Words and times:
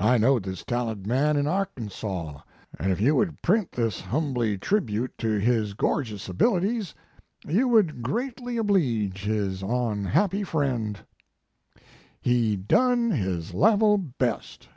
I 0.00 0.18
knowed 0.18 0.42
this 0.42 0.64
talented 0.64 1.06
man 1.06 1.36
in 1.36 1.46
Arkansaw, 1.46 2.42
and 2.80 2.90
if 2.90 3.00
you 3.00 3.14
would 3.14 3.40
print 3.42 3.70
this 3.70 4.00
humbly 4.00 4.58
tribute 4.58 5.16
to 5.18 5.38
his 5.38 5.74
gorgis 5.74 6.28
abilities, 6.28 6.96
you 7.46 7.68
would 7.68 8.02
greatly 8.02 8.56
obleege 8.56 9.18
his 9.22 9.62
onhappy 9.62 10.44
friend/ 10.44 10.98
"HE 12.22 12.56
DONE 12.56 13.12
His 13.12 13.54
LEVEL 13.54 13.98
BEST. 13.98 14.68